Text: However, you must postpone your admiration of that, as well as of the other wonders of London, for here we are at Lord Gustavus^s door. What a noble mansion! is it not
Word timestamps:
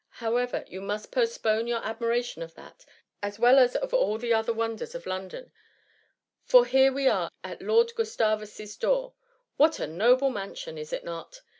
However, 0.17 0.65
you 0.67 0.81
must 0.81 1.11
postpone 1.11 1.67
your 1.67 1.85
admiration 1.85 2.41
of 2.41 2.55
that, 2.55 2.85
as 3.21 3.37
well 3.37 3.59
as 3.59 3.75
of 3.75 3.91
the 3.91 4.33
other 4.33 4.51
wonders 4.51 4.95
of 4.95 5.05
London, 5.05 5.51
for 6.43 6.65
here 6.65 6.91
we 6.91 7.07
are 7.07 7.29
at 7.43 7.61
Lord 7.61 7.93
Gustavus^s 7.95 8.79
door. 8.79 9.13
What 9.57 9.77
a 9.79 9.85
noble 9.85 10.31
mansion! 10.31 10.79
is 10.79 10.91
it 10.91 11.03
not 11.03 11.41